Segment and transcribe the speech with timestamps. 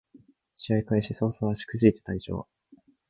[0.57, 2.47] 試合開始そうそう足くじいて退場